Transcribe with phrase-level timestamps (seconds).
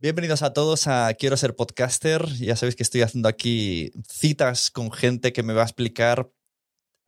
[0.00, 2.24] Bienvenidos a todos a Quiero ser podcaster.
[2.36, 6.30] Ya sabéis que estoy haciendo aquí citas con gente que me va a explicar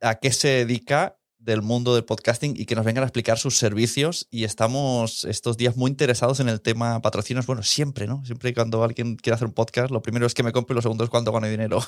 [0.01, 3.57] a qué se dedica del mundo del podcasting y que nos vengan a explicar sus
[3.57, 4.27] servicios.
[4.29, 7.45] Y estamos estos días muy interesados en el tema patrocinios.
[7.45, 8.25] Bueno, siempre, ¿no?
[8.25, 10.81] Siempre cuando alguien quiere hacer un podcast, lo primero es que me compre y lo
[10.81, 11.79] segundo es cuánto gano dinero.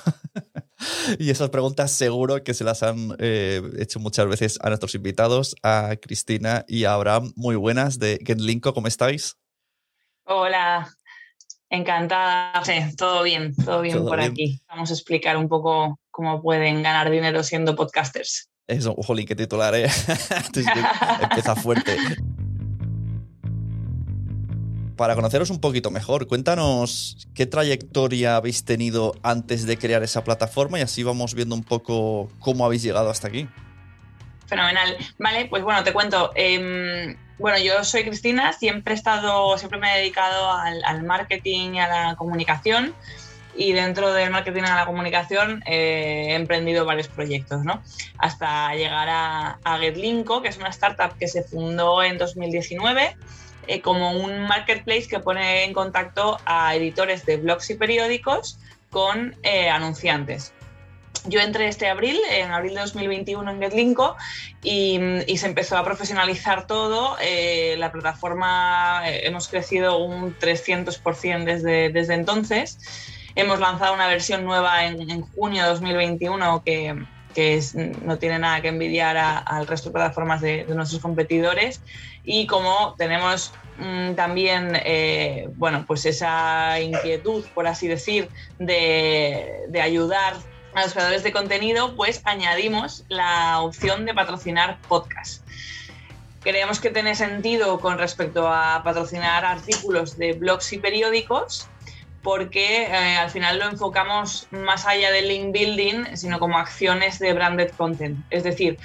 [1.19, 5.53] y esas preguntas seguro que se las han eh, hecho muchas veces a nuestros invitados,
[5.63, 7.34] a Cristina y a Abraham.
[7.36, 9.36] Muy buenas de Getlinko, ¿cómo estáis?
[10.26, 10.90] Hola,
[11.70, 12.64] encantada.
[12.64, 14.32] Sí, todo bien, todo bien ¿Todo por bien?
[14.32, 14.62] aquí.
[14.68, 18.50] Vamos a explicar un poco cómo pueden ganar dinero siendo podcasters.
[18.68, 19.88] Eso, jolín, qué titular, ¿eh?
[21.22, 21.98] Empieza fuerte.
[24.96, 30.80] Para conoceros un poquito mejor, cuéntanos qué trayectoria habéis tenido antes de crear esa plataforma
[30.80, 33.50] y así vamos viendo un poco cómo habéis llegado hasta aquí.
[34.53, 34.97] Fenomenal.
[35.18, 36.31] Vale, pues bueno, te cuento.
[36.36, 41.80] Em, bueno, yo soy Cristina, siempre he estado, siempre me he dedicado al, marketing y
[41.80, 42.94] a la comunicación.
[43.56, 47.81] Y dentro del marketing a la comunicación eh, he emprendido varios proyectos, ¿no?
[48.19, 53.16] Hasta llegar a, a Getlinko, que es una startup que se fundó en 2019
[53.68, 58.59] eh, como un marketplace que pone en contacto a editores de blogs y periódicos
[58.92, 60.53] con eh, anunciantes.
[61.26, 64.16] Yo entré este abril, en abril de 2021 en Getlinko
[64.62, 67.16] y, y se empezó a profesionalizar todo.
[67.22, 72.78] Eh, la plataforma eh, hemos crecido un 300% desde, desde entonces.
[73.36, 76.94] Hemos lanzado una versión nueva en, en junio de 2021 que,
[77.34, 81.84] que es- no tiene nada que envidiar al resto de plataformas de, de nuestros competidores.
[82.22, 89.82] Y como tenemos mm, también, eh, bueno, pues esa inquietud, por así decir, de, de
[89.82, 90.36] ayudar
[90.76, 95.48] a los creadores de contenido, pues añadimos la opción de patrocinar podcast.
[96.42, 101.70] Creemos que tiene sentido con respecto a patrocinar artículos de blogs y periódicos
[102.22, 107.34] porque eh, al final lo enfocamos más allá del link building, sino como acciones de
[107.34, 108.26] branded content.
[108.30, 108.78] Es decir,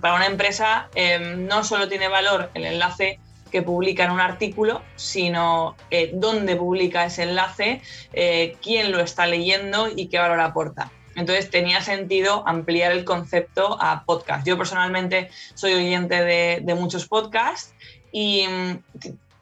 [0.00, 3.20] para una empresa eh, no solo tiene valor el enlace
[3.50, 7.82] que publica en un artículo, sino eh, dónde publica ese enlace,
[8.12, 10.90] eh, quién lo está leyendo y qué valor aporta.
[11.16, 14.46] Entonces tenía sentido ampliar el concepto a podcast.
[14.46, 17.74] Yo personalmente soy oyente de, muchos podcasts
[18.12, 18.82] y mm,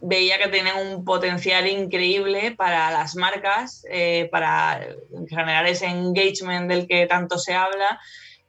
[0.01, 4.87] veía que tenían un potencial increíble para las marcas, eh, para
[5.29, 8.01] generar ese engagement del que tanto se habla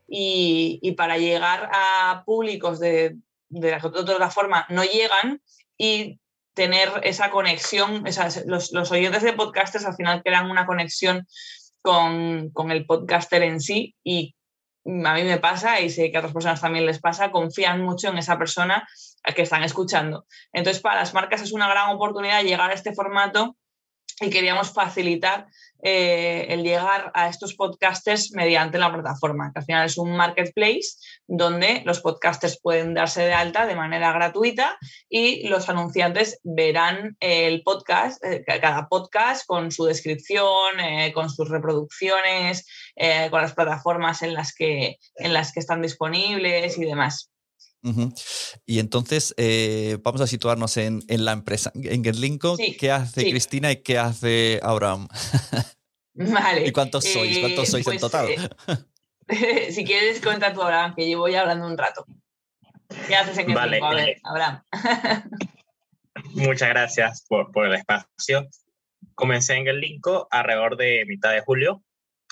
[0.07, 3.16] y, para llegar a públicos de,
[3.50, 5.42] de la de otra forma no llegan
[5.77, 6.19] y
[6.54, 8.04] tener esa conexión,
[8.45, 11.27] los, los, oyentes de podcasters al final crean una conexión
[11.81, 14.36] con, con, el podcaster en sí y
[14.86, 18.10] a mí me pasa y sé que a otras personas también les pasa, confían mucho
[18.10, 18.88] en esa persona
[19.36, 20.26] que están escuchando.
[20.54, 23.56] Entonces, para las marcas es una gran oportunidad llegar a este formato
[24.22, 25.48] y queríamos facilitar
[25.81, 30.98] eh, el llegar a estos podcasters mediante la plataforma, que al final es un marketplace
[31.28, 34.78] donde los podcasters pueden darse de alta de manera gratuita
[35.10, 41.50] y los anunciantes verán el podcast, eh, cada podcast con su descripción, eh, con sus
[41.50, 42.68] reproducciones,
[43.31, 47.30] con las plataformas en las, que, en las que están disponibles y demás.
[48.66, 49.36] Y entonces
[50.04, 52.58] vamos a situarnos en, la empresa, en Getlinko.
[52.78, 55.08] ¿Qué hace Cristina y qué hace Abraham?
[56.20, 56.68] Vale.
[56.68, 57.40] ¿Y cuántos sois?
[57.40, 58.28] ¿Cuántos sois en pues, total?
[59.30, 62.06] Eh, si quieres, cuenta tú, Abraham, que llevo ya hablando un rato.
[63.08, 64.64] ¿Qué haces en vale, A ver, eh, Abraham.
[66.34, 68.48] Muchas gracias por, por, el espacio.
[69.16, 71.84] Comencé en el Linko alrededor de mitad de julio.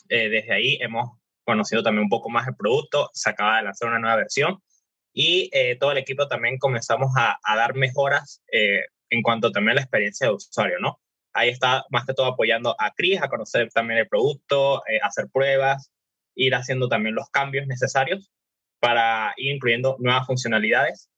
[0.10, 3.10] Eh, desde ahí hemos conocido también un poco más el producto.
[3.14, 4.62] Se acaba de lanzar una nueva versión
[5.13, 5.50] y
[5.80, 10.27] todo el equipo también comenzamos a, a dar mejoras en cuanto también a la experiencia
[10.27, 11.00] de usuario, ¿no?
[11.38, 15.27] ahí está más que todo apoyando a Cris a conocer también el producto, eh, hacer
[15.31, 15.92] pruebas,
[16.36, 18.31] ir haciendo también los cambios necesarios
[18.80, 21.10] para ir incluyendo nuevas funcionalidades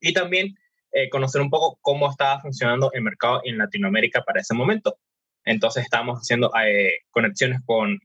[0.00, 0.54] y también
[0.92, 4.96] eh, conocer un poco cómo estaba funcionando el mercado en Latinoamérica para ese momento.
[5.44, 7.98] Entonces estábamos haciendo eh, conexiones con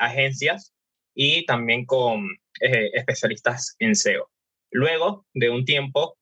[0.00, 0.74] agencias
[1.14, 2.26] y también con
[2.60, 4.30] especialistas en SEO.
[4.70, 6.16] Luego de un tiempo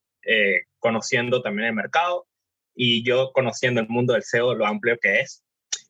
[0.78, 2.26] conociendo también el mercado,
[2.76, 5.42] y yo conociendo el mundo del SEO, lo amplio que es,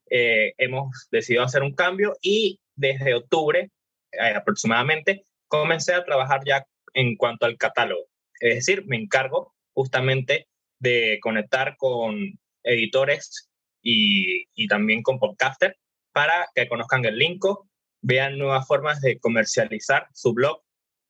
[0.09, 3.71] eh, hemos decidido hacer un cambio y desde octubre
[4.13, 6.65] eh, aproximadamente comencé a trabajar ya
[6.95, 8.05] en cuanto al catálogo.
[8.41, 10.47] Es decir, me encargo justamente
[10.79, 13.51] de conectar con editores
[13.83, 15.77] y, y también con podcasters
[16.13, 17.69] para que conozcan el Linko,
[18.03, 20.63] vean nuevas formas de comercializar su blog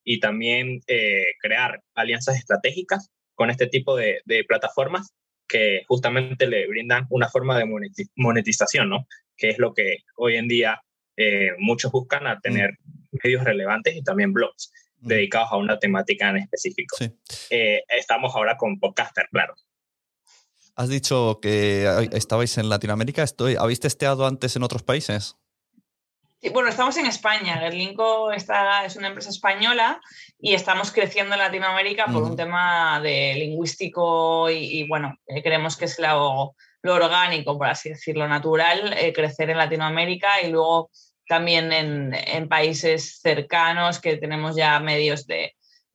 [0.05, 5.13] y también eh, crear alianzas estratégicas con este tipo de, de plataformas
[5.47, 7.67] que justamente le brindan una forma de
[8.17, 9.07] monetización, ¿no?
[9.37, 10.83] Que es lo que hoy en día
[11.17, 13.19] eh, muchos buscan a tener mm.
[13.25, 15.09] medios relevantes y también blogs mm.
[15.09, 16.97] dedicados a una temática en específico.
[17.51, 19.55] Eh, estamos ahora con Podcaster, claro.
[20.75, 23.23] Has dicho que estabais en Latinoamérica.
[23.23, 25.37] Estoy, ¿Habéis testeado antes en otros países?
[26.53, 27.59] Bueno, estamos en España.
[27.59, 30.01] Gerlinko está, es una empresa española
[30.39, 35.87] y estamos creciendo en Latinoamérica por un tema de lingüístico y, bueno, eh, creemos que
[35.87, 40.91] es lo, orgánico, por así decirlo, natural, eh, crecer en Latinoamérica y luego
[41.27, 45.55] también en, países cercanos que tenemos ya medios de,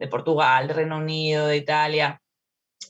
[0.09, 2.21] Portugal, de Reino Unido, de Italia,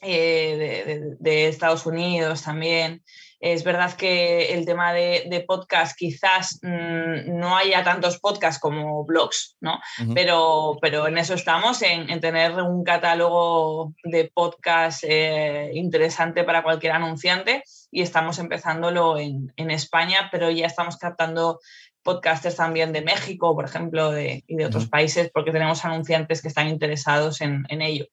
[0.01, 3.03] eh, de Estados Unidos también.
[3.41, 9.57] Es verdad que el tema de, podcast quizás mm, no haya tantos podcasts como blogs,
[9.59, 9.79] ¿no?
[10.13, 16.93] pero, pero en eso estamos, en, tener un catálogo de podcast eh, interesante para cualquier
[16.93, 21.59] anunciante y estamos empezándolo en, España, pero ya estamos captando
[22.03, 26.67] podcasters también de México, por ejemplo, y de otros países, porque tenemos anunciantes que están
[26.67, 28.05] interesados en, ello.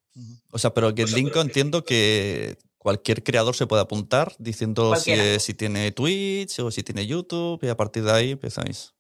[0.50, 2.57] O sea, pero que Linko entiendo que
[2.88, 7.76] cualquier creador se puede apuntar diciendo si, tiene Twitch o si tiene YouTube y a
[7.76, 8.95] partir de ahí empezáis.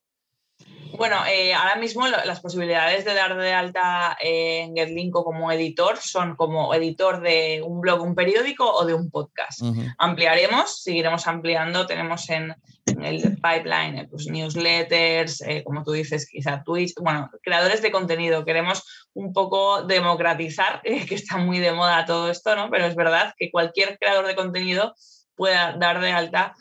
[0.96, 6.36] Bueno, eh, ahora mismo las posibilidades de dar de alta en Getlinko como editor son
[6.36, 9.62] como editor de un blog, un periódico o de un podcast.
[9.98, 11.86] Ampliaremos, seguiremos ampliando.
[11.86, 12.54] Tenemos en,
[13.02, 18.44] el pipeline eh, pues, newsletters, eh, como tú dices, quizá Twitch, bueno, creadores de contenido.
[18.44, 18.82] Queremos
[19.14, 22.70] un poco democratizar, que está muy de moda todo esto, ¿no?
[22.70, 24.94] Pero es verdad que cualquier creador de contenido
[25.38, 26.54] pueda dar de alta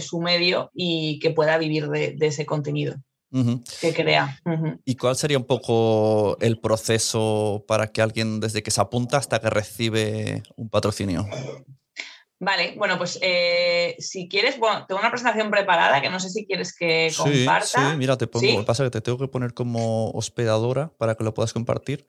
[0.00, 2.96] su medio y que pueda vivir de, ese contenido.
[3.80, 4.40] que crea.
[4.84, 9.40] ¿Y cuál sería un poco el proceso para que alguien desde que se apunta hasta
[9.40, 11.26] que recibe un patrocinio?
[12.40, 16.44] Vale, bueno, pues eh, si quieres, bueno, tengo una presentación preparada que no sé si
[16.44, 17.90] quieres que comparta.
[17.90, 21.32] Sí, mira, te pongo, pasa que te tengo que poner como hospedadora para que lo
[21.32, 22.06] puedas compartir.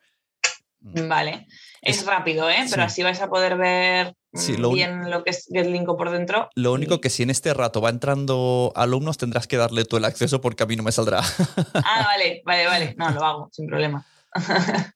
[0.81, 1.47] Vale.
[1.82, 2.65] Es, rápido, ¿eh?
[2.70, 4.15] Pero así vais a poder ver
[4.74, 6.50] bien lo que es GetLinko por dentro.
[6.55, 10.05] Lo único que si en este rato va entrando alumnos tendrás que darle tú el
[10.05, 11.22] acceso porque a mí no me saldrá.
[11.74, 12.96] Ah, vale, vale, vale.
[12.98, 14.05] No, lo hago, sin problema.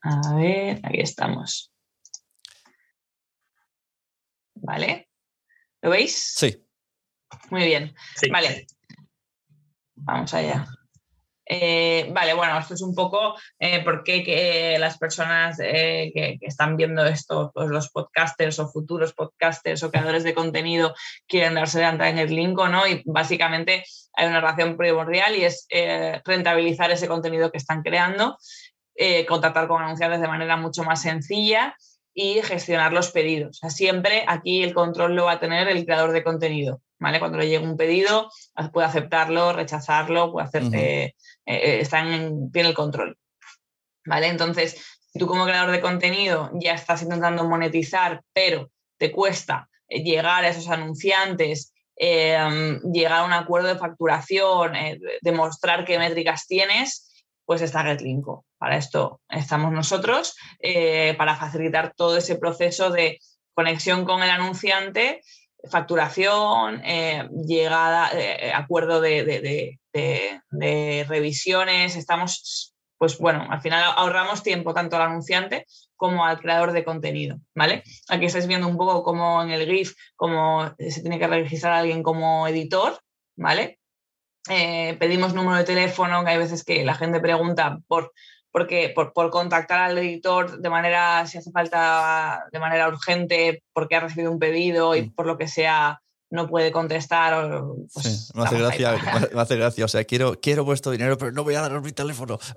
[0.00, 1.72] A ver, aquí estamos.
[4.54, 5.08] ¿Vale?
[5.82, 6.34] ¿Lo veis?
[6.36, 6.64] Sí.
[7.50, 7.94] Muy bien.
[8.30, 8.66] Vale.
[9.96, 10.66] Vamos allá.
[11.50, 16.76] Eh, vale, bueno, esto es un poco eh, por qué las personas eh, que, están
[16.76, 20.94] viendo esto, pues los podcasters o futuros podcasters o creadores de contenido
[21.26, 22.86] quieren darse de alta en el link o no.
[22.86, 25.66] Y básicamente hay una razón primordial y es
[26.24, 28.36] rentabilizar ese contenido que están creando,
[29.26, 31.74] contactar con anunciantes de manera mucho más sencilla
[32.12, 33.60] y gestionar los pedidos.
[33.68, 36.82] siempre aquí el control lo va a tener el creador de contenido.
[36.98, 37.18] ¿vale?
[37.18, 38.30] Cuando le llega un pedido,
[38.72, 41.14] puede aceptarlo, rechazarlo, puede hacer,
[41.48, 43.16] eh, en, tiene el control.
[44.04, 44.28] ¿Vale?
[44.28, 50.02] Entonces, si tú como creador de contenido ya estás intentando monetizar, pero te cuesta eh,
[50.02, 54.74] llegar a esos anunciantes, llegar a un acuerdo de facturación,
[55.20, 58.44] demostrar qué métricas tienes, pues está GetLinko.
[58.56, 60.36] Para esto estamos nosotros,
[61.16, 63.18] para facilitar todo ese proceso de
[63.52, 65.22] conexión con el anunciante
[65.70, 69.78] facturación, eh, llegada, eh, acuerdo de,
[71.08, 76.84] revisiones, estamos, pues bueno, al final ahorramos tiempo tanto al anunciante como al creador de
[76.84, 77.82] contenido, ¿vale?
[78.08, 81.78] Aquí estáis viendo un poco como en el GIF, cómo se tiene que registrar a
[81.78, 83.00] alguien como editor,
[83.36, 83.78] ¿vale?
[84.48, 88.12] Eh, pedimos número de teléfono, que hay veces que la gente pregunta por
[88.58, 93.94] porque por, por, contactar al editor de manera, si hace falta, de manera urgente, porque
[93.94, 95.14] ha recibido un pedido y mm.
[95.14, 97.62] por lo que sea no puede contestar.
[97.92, 98.96] Pues, sí, me hace, gracia,
[99.32, 99.84] me hace gracia.
[99.84, 102.38] O sea, quiero, quiero vuestro dinero, pero no voy a daros mi teléfono.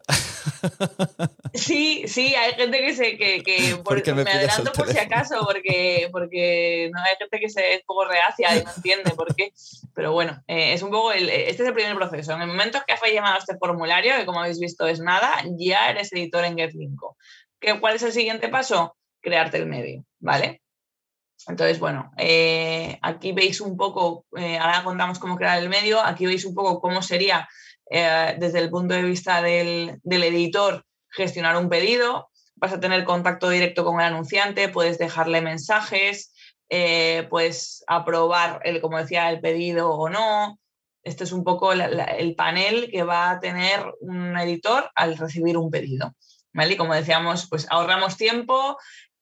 [1.53, 3.17] Sí, sí, hay gente que se.
[3.17, 7.83] Que, que me, adelanto por si acaso, porque, porque no hay gente que se es
[7.83, 9.51] poco reacia y no entiende por qué.
[9.93, 11.11] Pero bueno, eh, es un poco.
[11.11, 12.33] El, este es el primer proceso.
[12.33, 15.43] En el momento que has llamado a este formulario, que como habéis visto es nada,
[15.57, 17.17] ya eres editor en GetLinko.
[17.79, 18.95] ¿Cuál es el siguiente paso?
[19.21, 20.60] Crearte el medio, ¿vale?
[21.48, 26.25] Entonces, bueno, eh, aquí veis un poco, eh, ahora contamos cómo crear el medio, aquí
[26.25, 27.48] veis un poco cómo sería
[27.89, 33.50] eh, desde el punto de vista del, editor gestionar un pedido, vas a tener contacto
[33.50, 36.33] directo con el anunciante, puedes dejarle mensajes,
[37.29, 40.57] puedes aprobar, el, como decía, el pedido o no.
[41.03, 45.71] Este es un poco el panel que va a tener un editor al recibir un
[45.71, 46.15] pedido.
[46.53, 46.74] ¿Vale?
[46.74, 48.77] Y como decíamos, pues ahorramos tiempo,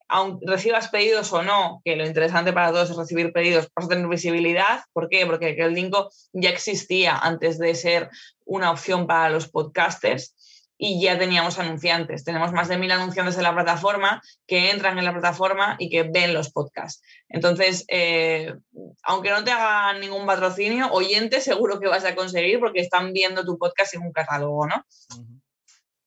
[0.10, 3.90] aunque recibas pedidos o no, que lo interesante para todos es recibir pedidos, vas a
[3.90, 4.82] tener visibilidad.
[4.92, 5.26] ¿Por qué?
[5.26, 8.10] Porque el Linko ya existía antes de ser
[8.46, 10.36] una opción para los podcasters
[10.82, 12.24] y ya teníamos anunciantes.
[12.24, 16.04] Tenemos más de mil anunciantes en la plataforma que entran en la plataforma y que
[16.04, 17.04] ven los podcasts.
[17.28, 18.56] Entonces, eh,
[19.04, 23.46] aunque no te hagan ningún patrocinio, oyente seguro que vas a conseguir porque están viendo
[23.46, 24.86] tu podcast en un catálogo, ¿no?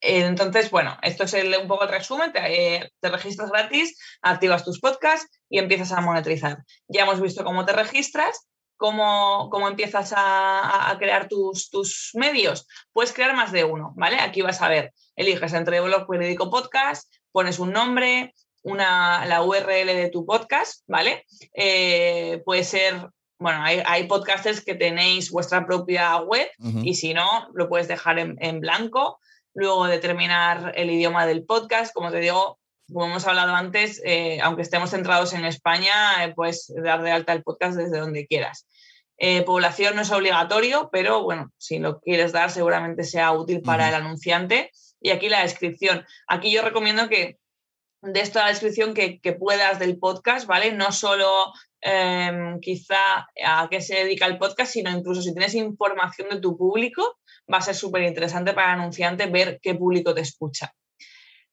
[0.05, 2.33] Entonces, bueno, esto es un poco el resumen.
[2.33, 6.59] Te, registras gratis, activas tus podcasts y empiezas a monetizar.
[6.89, 12.67] Ya hemos visto cómo te registras, cómo, cómo empiezas a, crear tus, tus, medios.
[12.93, 14.19] Puedes crear más de uno, ¿vale?
[14.19, 19.87] Aquí vas a ver, eliges entre blog periódico podcast, pones un nombre, una, la URL
[19.87, 21.25] de tu podcast, ¿vale?
[21.55, 26.49] Eh, puede ser bueno, hay, podcasters que tenéis vuestra propia web
[26.85, 29.19] y si no, lo puedes dejar en, en, blanco
[29.55, 32.59] luego determinar el idioma del podcast, como te digo,
[32.93, 37.33] como hemos hablado antes, eh, aunque estemos centrados en España, eh, puedes dar de alta
[37.33, 38.67] el podcast desde donde quieras.
[39.19, 43.89] Eh, población no es obligatorio, pero bueno, si lo quieres dar, seguramente sea útil para
[43.89, 44.71] el anunciante.
[45.01, 46.05] Y aquí la descripción.
[46.27, 47.39] Aquí yo recomiendo que
[48.03, 50.73] de esta descripción que, que, puedas del podcast, ¿vale?
[50.73, 56.29] No solo em, quizá a qué se dedica el podcast, sino incluso si tienes información
[56.29, 57.19] de tu público,
[57.53, 60.75] va a ser súper interesante para el anunciante ver qué público te escucha.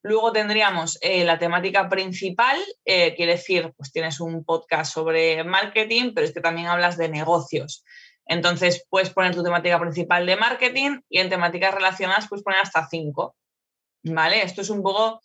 [0.02, 6.12] Luego tendríamos eh, la temática principal, eh, quiere decir, pues tienes un podcast sobre marketing,
[6.14, 7.84] pero es que también hablas de negocios.
[8.24, 12.86] Entonces puedes poner tu temática principal de marketing y en temáticas relacionadas puedes poner hasta
[12.88, 13.36] cinco.
[14.02, 14.42] ¿Vale?
[14.42, 15.20] Esto es un poco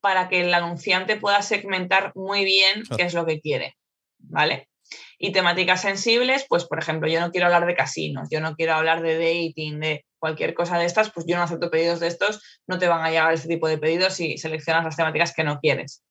[0.00, 3.76] para que el anunciante pueda segmentar muy bien qué es lo que quiere.
[4.18, 4.68] ¿Vale?
[5.18, 8.74] Y temáticas sensibles, pues por ejemplo, yo no quiero hablar de casinos, yo no quiero
[8.74, 12.42] hablar de dating, de cualquier cosa de estas, pues yo no acepto pedidos de estos,
[12.66, 15.60] no te van a llegar este tipo de pedidos si seleccionas las temáticas que no
[15.60, 16.02] quieres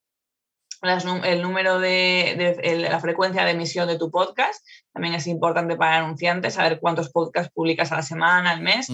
[0.81, 6.53] el número de, la frecuencia de emisión de tu podcast, también es importante para anunciantes,
[6.53, 8.87] saber cuántos podcasts publicas a la semana, al mes,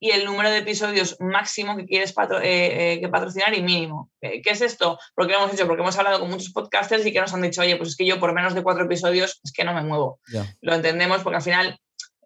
[0.00, 4.10] y el número de episodios máximo que quieres eh, eh, que patrocinar y mínimo.
[4.20, 4.98] ¿Qué es esto?
[5.14, 7.60] Porque lo hemos hecho, porque hemos hablado con muchos podcasters y que nos han dicho,
[7.60, 10.20] oye, pues es que yo por menos de cuatro episodios es que no me muevo.
[10.60, 11.78] Lo entendemos porque al final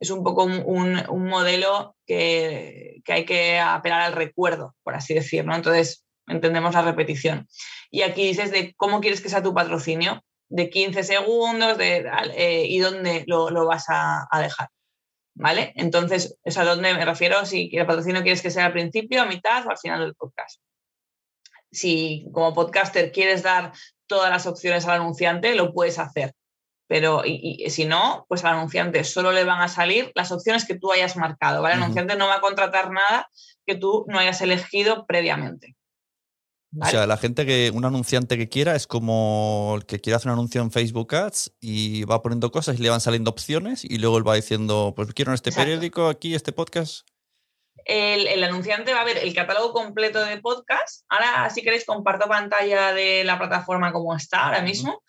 [0.03, 5.55] es un poco un, modelo que, hay que apelar al recuerdo, por así decirlo.
[5.55, 7.47] Entonces, entendemos la repetición.
[7.89, 12.05] Y aquí dices de cómo quieres que sea tu patrocinio, de 15 segundos de,
[12.35, 14.71] eh, y dónde lo, vas a, dejar.
[15.35, 15.73] ¿vale?
[15.77, 17.47] Entonces, ¿es a dónde me refiero?
[17.47, 20.61] Si el patrocinio quieres que sea al principio, a mitad o al final del podcast.
[21.71, 23.71] Si como podcaster quieres dar
[24.09, 26.35] todas las opciones al anunciante, lo puedes hacer.
[26.93, 30.79] Pero y, si no, pues al anunciante solo le van a salir las opciones que
[30.79, 31.77] tú hayas marcado, ¿vale?
[31.77, 33.31] El anunciante no va a contratar nada
[33.65, 35.75] que tú no hayas elegido previamente.
[36.79, 40.29] O sea, la gente que, un anunciante que quiera es como el que quiere hacer
[40.29, 43.97] un anuncio en Facebook Ads y va poniendo cosas y le van saliendo opciones y
[43.97, 47.09] luego él va diciendo, pues quiero en este periódico, aquí, este podcast.
[47.87, 51.07] El, anunciante va a ver el catálogo completo de podcast.
[51.09, 55.03] Ahora, si queréis, comparto pantalla de la plataforma como está ahora mismo.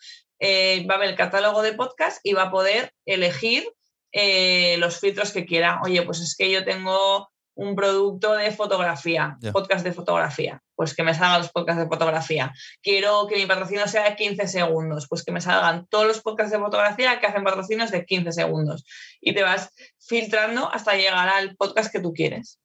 [0.46, 3.66] Eh, va a ver el catálogo de podcast y va a poder elegir
[4.12, 5.80] eh, los filtros que quiera.
[5.82, 11.02] Oye, pues es que yo tengo un producto de fotografía, podcast de fotografía, pues que
[11.02, 12.52] me salgan los podcasts de fotografía.
[12.82, 16.52] Quiero que mi patrocinio sea de 15 segundos, pues que me salgan todos los podcasts
[16.52, 18.84] de fotografía que hacen patrocinios de 15 segundos.
[19.22, 22.58] Y te vas filtrando hasta llegar al podcast que tú quieres.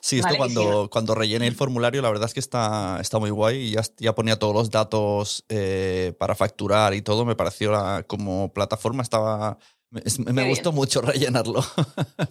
[0.00, 3.56] Sí, esto cuando, cuando rellené el formulario, la verdad es que está, está muy guay
[3.58, 7.24] y ya, ya ponía todos los datos eh, para facturar y todo.
[7.24, 9.58] Me pareció la, como plataforma estaba
[9.90, 11.64] me, gustó mucho rellenarlo.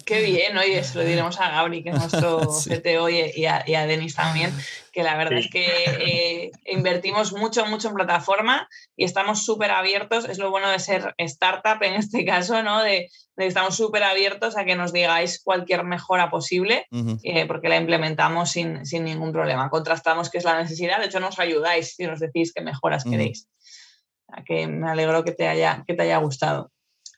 [0.04, 4.14] Qué bien, oye, se lo diremos a Gabri, que es nuestro CTO, y a, Denis
[4.14, 4.52] también,
[4.92, 10.28] que la verdad es que eh, invertimos mucho, mucho en plataforma y estamos súper abiertos.
[10.28, 12.82] Es lo bueno de ser startup en este caso, ¿no?
[12.82, 13.10] De,
[13.46, 16.86] estamos súper abiertos a que nos digáis cualquier mejora posible,
[17.22, 19.70] eh, porque la implementamos sin, ningún problema.
[19.70, 23.48] Contrastamos qué es la necesidad, de hecho nos ayudáis si nos decís qué mejoras queréis.
[24.44, 26.72] que me alegro que te haya, que te haya gustado.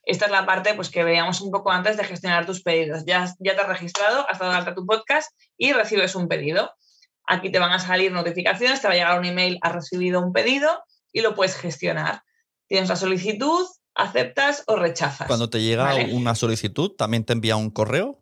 [0.05, 3.05] Esta es la parte pues, que veíamos un poco antes de gestionar tus pedidos.
[3.05, 6.73] Ya, ya te has registrado, has dado alta tu podcast y recibes un pedido.
[7.27, 10.33] Aquí te van a salir notificaciones, te va a llegar un email, has recibido un
[10.33, 12.23] pedido y lo puedes gestionar.
[12.67, 13.67] Tienes la solicitud,
[14.03, 15.27] aceptas o rechazas.
[15.27, 18.21] Cuando te llega una solicitud, ¿también te envía un correo?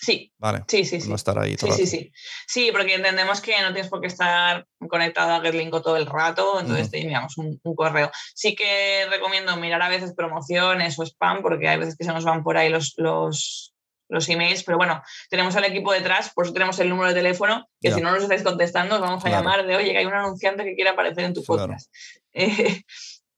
[0.00, 0.32] Sí.
[0.38, 0.64] Vale.
[0.66, 1.08] Sí, sí, sí.
[1.08, 2.12] No estar ahí sí, sí, sí.
[2.46, 6.58] Sí, porque entendemos que no tienes por qué estar conectado a GetLinko todo el rato,
[6.58, 8.10] entonces te enviamos un, correo.
[8.34, 12.24] Sí que recomiendo mirar a veces promociones o spam, porque hay veces que se nos
[12.24, 13.74] van por ahí los, los,
[14.08, 17.68] los emails, pero bueno, tenemos al equipo detrás, por eso tenemos el número de teléfono,
[17.80, 20.14] que si no nos estáis contestando, os vamos a llamar de, oye, que hay un
[20.14, 21.92] anunciante que quiere aparecer en tu podcast.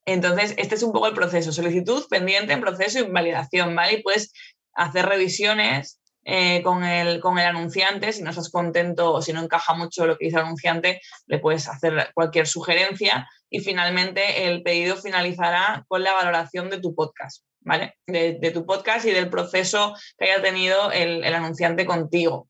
[0.05, 3.95] entonces, este es un poco el proceso, solicitud, pendiente, en proceso y validación, ¿vale?
[3.95, 4.33] Y puedes
[4.75, 9.43] hacer revisiones eh, con, el, con el anunciante, si no estás contento o si no
[9.43, 14.62] encaja mucho lo que dice el anunciante, le puedes hacer cualquier sugerencia y finalmente el
[14.62, 17.97] pedido finalizará con la valoración de tu podcast, ¿vale?
[18.07, 22.49] De, tu podcast y del proceso que haya tenido el, anunciante contigo.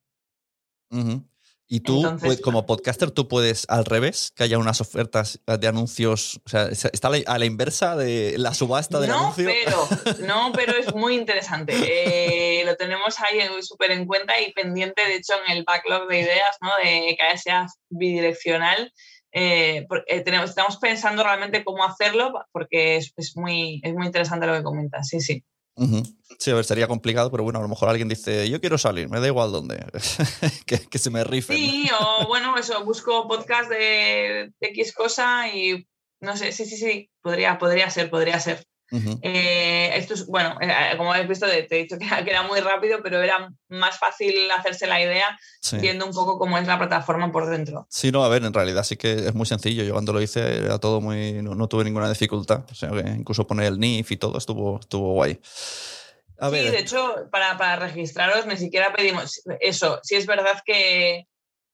[1.73, 6.39] Y tú, pues, como podcaster, tú puedes al revés, que haya unas ofertas de anuncios,
[6.45, 9.49] o sea, está a la inversa de la subasta del no, anuncio.
[9.49, 9.89] Pero,
[10.27, 11.73] no, pero es muy interesante.
[11.75, 16.21] Eh, lo tenemos ahí súper en cuenta y pendiente, de hecho, en el backlog de
[16.21, 16.69] ideas, ¿no?
[16.77, 18.93] De que sea bidireccional.
[19.33, 24.47] Eh, eh, tenemos, estamos pensando realmente cómo hacerlo porque es, es, muy, es muy interesante
[24.47, 25.43] lo que comentas, sí, sí.
[26.39, 29.09] Sí, a ver, sería complicado, pero bueno, a lo mejor alguien dice, yo quiero salir,
[29.09, 29.85] me da igual dónde,
[30.67, 31.55] que, se me rife.
[31.55, 35.87] Sí, o bueno, eso, busco podcast de, de, X cosa y
[36.21, 38.65] no sé, sí, sí, sí, podría, podría ser, podría ser.
[39.23, 43.01] Eh, esto es, bueno, eh, como habéis visto, te he dicho que era, muy rápido,
[43.03, 45.39] pero era más fácil hacerse la idea
[45.81, 47.87] viendo un poco cómo es la plataforma por dentro.
[47.89, 49.83] Sí, no, a ver, en realidad sí que es muy sencillo.
[49.83, 51.43] Yo cuando lo hice era todo muy.
[51.43, 52.65] No, tuve ninguna dificultad.
[52.71, 55.41] O sea, que incluso poner el NIF y todo estuvo, estuvo guay.
[56.39, 60.01] A sí, de hecho, para, para registraros ni siquiera pedimos eso.
[60.03, 61.29] Si es verdad que,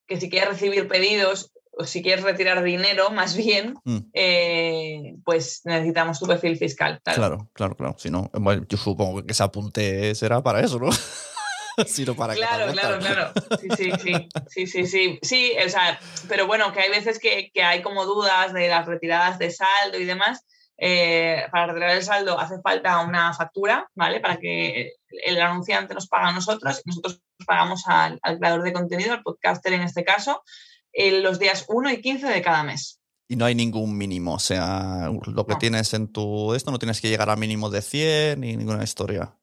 [0.07, 3.97] que si quieres recibir pedidos, o si quieres retirar dinero, más bien, mm.
[4.13, 6.99] eh, pues necesitamos tu perfil fiscal.
[7.03, 7.95] Claro, claro, claro.
[7.97, 8.29] Si no,
[8.67, 10.89] yo supongo que ese apunte será para eso, ¿no?
[11.87, 13.31] Sino para claro, claro, claro.
[13.61, 14.29] Sí, sí, sí.
[14.49, 15.19] Sí, sí, sí.
[15.21, 18.85] Sí, o sea, pero bueno, que hay veces que, que hay como dudas de las
[18.85, 20.45] retiradas de saldo y demás.
[20.81, 24.19] Eh, para retirar el saldo hace falta una factura, ¿vale?
[24.19, 28.73] Para que el anunciante nos paga a nosotros y nosotros pagamos al, al creador de
[28.73, 30.43] contenido, al podcaster en este caso,
[30.93, 32.99] los días 1 y 15 de cada mes.
[33.27, 36.99] Y no hay ningún mínimo, o sea, lo que tienes en tu esto no tienes
[36.99, 39.37] que llegar al mínimo de 100 ni ninguna historia.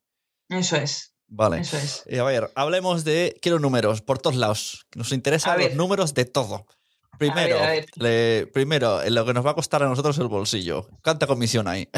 [0.49, 1.13] Eso es.
[1.27, 1.61] Vale.
[1.61, 2.03] Eso es.
[2.19, 3.37] a ver, hablemos de.
[3.41, 4.87] Quiero números por todos lados.
[4.95, 6.65] Nos interesan los números de todo.
[7.17, 7.59] Primero,
[8.53, 10.87] primero, lo que nos va a costar a nosotros el bolsillo.
[11.03, 11.89] ¿Cuánta comisión hay?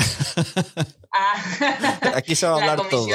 [1.11, 3.07] Ah, Aquí se va a hablar todo.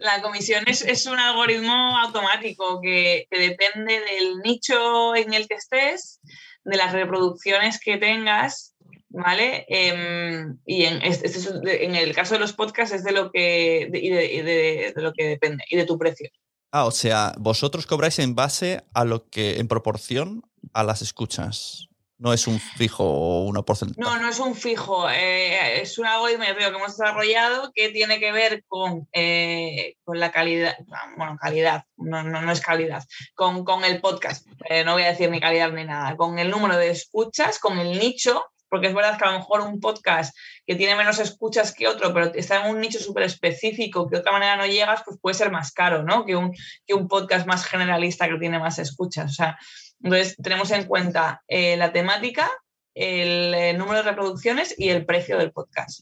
[0.00, 6.20] La comisión es, un algoritmo automático que, depende del nicho en el que estés,
[6.64, 8.74] de las reproducciones que tengas
[9.08, 9.66] ¿vale?
[9.68, 13.88] Em, y en, este, este en, el caso de los podcasts es de lo que,
[13.90, 16.28] de, de, lo que depende y de tu precio.
[16.72, 21.88] Ah, o sea, vosotros cobráis en base a lo que, en proporción a las escuchas.
[22.18, 24.00] No es un fijo o una porcentaje.
[24.00, 25.10] No, no es un fijo.
[25.10, 30.30] Eh, es un algoritmo que hemos desarrollado que tiene que ver con, eh, con la
[30.30, 30.76] calidad.
[31.16, 33.02] Bueno, calidad, no, no, es calidad.
[33.34, 34.46] Con, con el podcast.
[34.68, 36.16] Eh, no voy a decir ni calidad ni nada.
[36.16, 39.60] Con el número de escuchas, con el nicho porque es verdad que a lo mejor
[39.60, 40.34] un podcast
[40.66, 44.20] que tiene menos escuchas que otro, pero está en un nicho súper específico que de
[44.20, 46.24] otra manera no llegas, pues puede ser más caro, ¿no?
[46.24, 46.54] Que un,
[46.86, 49.30] que un podcast más generalista que tiene más escuchas.
[49.30, 49.58] O sea,
[50.02, 52.50] entonces tenemos en cuenta eh, la temática,
[52.94, 56.00] el, número de reproducciones y el precio del podcast.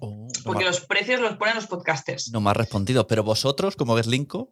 [0.00, 2.30] Oh, porque los precios los ponen los podcasters.
[2.32, 4.50] No me ha respondido, pero vosotros, como Geslinko,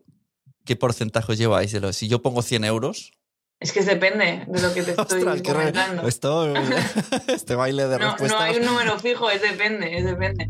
[0.64, 1.72] ¿qué porcentaje lleváis?
[1.72, 3.12] De si yo pongo 100 euros,
[3.60, 6.06] es que depende de lo que te estoy comentando.
[6.06, 6.54] Esto,
[7.28, 8.40] este baile de no, respuestas.
[8.40, 10.48] No hay un número fijo, es depende, es depende.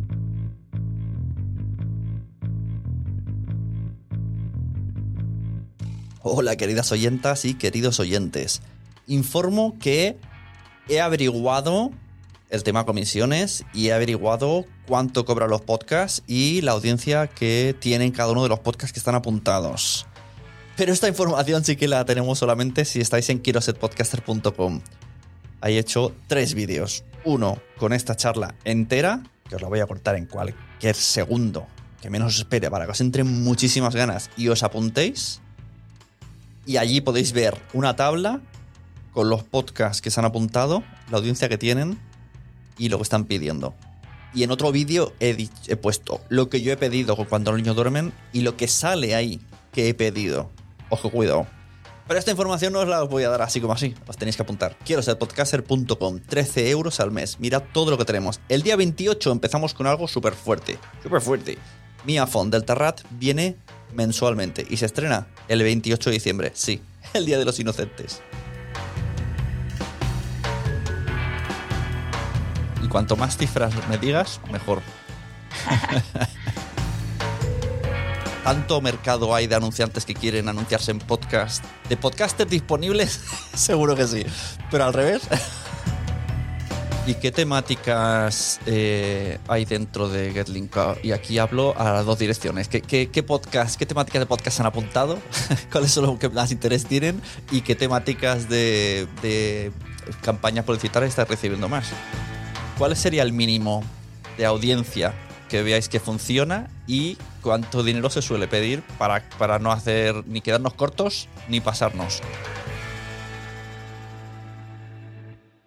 [6.22, 8.60] Hola, queridas oyentas y queridos oyentes.
[9.06, 10.16] Informo que
[10.88, 11.92] he averiguado
[12.50, 18.10] el tema comisiones y he averiguado cuánto cobran los podcasts y la audiencia que tienen
[18.10, 20.06] cada uno de los podcasts que están apuntados.
[20.76, 24.80] Pero esta información sí que la tenemos solamente si estáis en kirosetpodcaster.com.
[25.60, 27.04] Ahí he hecho tres vídeos.
[27.24, 31.66] Uno con esta charla entera, que os la voy a cortar en cualquier segundo
[32.00, 35.40] que menos os espere para que os entren muchísimas ganas y os apuntéis.
[36.68, 38.42] Y allí podéis ver una tabla
[39.14, 41.98] con los podcasts que se han apuntado, la audiencia que tienen
[42.76, 43.74] y lo que están pidiendo.
[44.34, 48.12] Y en otro vídeo he, puesto lo que yo he pedido cuando los niños duermen
[48.34, 49.40] y lo que sale ahí
[49.72, 50.50] que he pedido.
[50.90, 51.46] Ojo, cuidado.
[52.06, 53.94] Pero esta información no os la voy a dar así como así.
[54.06, 54.76] Os tenéis que apuntar.
[54.84, 56.20] Quiero ser podcaster.com.
[56.20, 57.40] 13 euros al mes.
[57.40, 58.40] Mirad todo lo que tenemos.
[58.50, 60.78] El día 28 empezamos con algo súper fuerte.
[61.02, 61.56] Súper fuerte.
[62.04, 63.56] Mi iPhone del Terrat viene
[63.94, 66.52] mensualmente y se estrena el 28 de diciembre.
[66.54, 66.80] Sí,
[67.14, 68.22] el Día de los Inocentes.
[72.82, 74.82] Y cuanto más cifras me digas, mejor.
[78.48, 83.20] tanto mercado hay de anunciantes que quieren anunciarse en podcast, de podcasters disponibles,
[83.54, 84.24] seguro que sí,
[84.70, 85.20] pero al revés.
[87.08, 90.76] ¿Y qué temáticas eh, hay dentro de GetLink?
[91.02, 92.68] Y aquí hablo a las dos direcciones.
[92.68, 95.18] ¿Qué, qué, podcast, qué temáticas de podcast han apuntado?
[95.72, 97.22] ¿Cuáles son los que más interés tienen?
[97.50, 99.72] ¿Y qué temáticas de, de
[100.20, 101.88] campañas publicitarias están recibiendo más?
[102.76, 103.82] ¿Cuál sería el mínimo
[104.36, 105.14] de audiencia
[105.48, 110.42] que veáis que funciona y cuánto dinero se suele pedir para, para no hacer ni
[110.42, 112.20] quedarnos cortos ni pasarnos.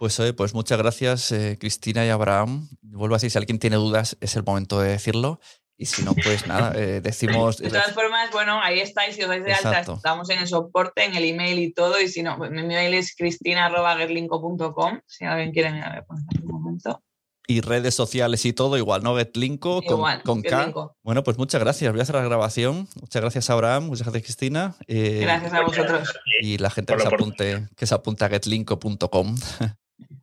[0.02, 2.68] Pues, pues muchas gracias, eh, Cristina y Abraham.
[2.82, 5.40] Vuelvo a decir, si alguien tiene dudas, es el momento de decirlo.
[5.78, 7.60] Y si no, pues nada, eh, decimos.
[7.60, 11.06] De todas formas, bueno, ahí estáis, si os dais de alta, estamos en el soporte,
[11.06, 12.02] en el email y todo.
[12.02, 15.02] Y si no, mi email es cristina.gerlinco.com.
[15.06, 17.04] Si alguien quiere, me voy a poner un momento
[17.48, 19.16] y redes sociales y todo, igual, ¿no?
[19.16, 20.74] Getlinko con, con K.
[21.04, 21.92] Bueno, pues muchas gracias.
[21.92, 22.88] Voy a hacer la grabación.
[23.00, 23.86] Muchas gracias, Abraham.
[23.86, 24.76] Muchas gracias, Cristina.
[24.88, 26.14] Eh, gracias a vosotros.
[26.42, 29.36] Y la gente que se, apunte, que se apunte a getlinko.com.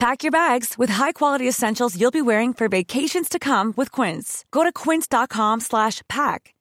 [0.00, 4.46] Pack your bags with high-quality essentials you'll be wearing for vacations to come with Quince.
[4.50, 6.54] Go to quince.com/pack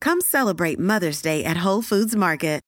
[0.00, 2.60] Come celebrate Mother's Day at Whole Foods Market.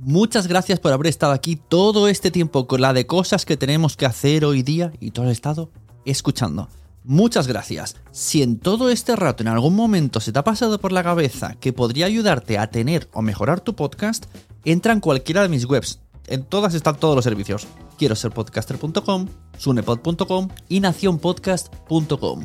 [0.00, 3.96] Muchas gracias por haber estado aquí todo este tiempo con la de cosas que tenemos
[3.96, 5.70] que hacer hoy día y todo el estado
[6.04, 6.68] escuchando.
[7.02, 7.96] Muchas gracias.
[8.12, 11.56] Si en todo este rato en algún momento se te ha pasado por la cabeza
[11.58, 14.26] que podría ayudarte a tener o mejorar tu podcast,
[14.64, 17.66] entra en cualquiera de mis webs En todas están todos los servicios.
[17.98, 19.26] Quiero ser podcaster.com,
[19.58, 22.44] sunepod.com y nacionpodcast.com.